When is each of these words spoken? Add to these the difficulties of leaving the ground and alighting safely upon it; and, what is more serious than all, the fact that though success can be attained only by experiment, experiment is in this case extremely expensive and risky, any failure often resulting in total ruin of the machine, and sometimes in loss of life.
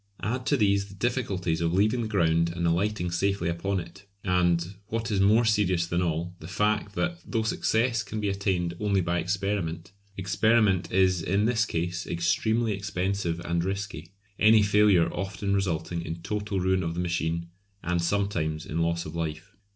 Add 0.23 0.47
to 0.47 0.57
these 0.57 0.87
the 0.87 0.95
difficulties 0.95 1.61
of 1.61 1.73
leaving 1.75 2.01
the 2.01 2.07
ground 2.07 2.49
and 2.55 2.65
alighting 2.65 3.11
safely 3.11 3.49
upon 3.49 3.79
it; 3.79 4.07
and, 4.23 4.73
what 4.87 5.11
is 5.11 5.19
more 5.21 5.45
serious 5.45 5.85
than 5.85 6.01
all, 6.01 6.35
the 6.39 6.47
fact 6.47 6.95
that 6.95 7.19
though 7.23 7.43
success 7.43 8.01
can 8.01 8.19
be 8.19 8.27
attained 8.27 8.73
only 8.79 8.99
by 9.01 9.19
experiment, 9.19 9.91
experiment 10.17 10.91
is 10.91 11.21
in 11.21 11.45
this 11.45 11.65
case 11.67 12.07
extremely 12.07 12.71
expensive 12.73 13.39
and 13.41 13.63
risky, 13.63 14.09
any 14.39 14.63
failure 14.63 15.07
often 15.13 15.53
resulting 15.53 16.01
in 16.01 16.23
total 16.23 16.59
ruin 16.59 16.81
of 16.81 16.95
the 16.95 16.99
machine, 16.99 17.49
and 17.83 18.01
sometimes 18.01 18.65
in 18.65 18.79
loss 18.79 19.05
of 19.05 19.13
life. 19.15 19.55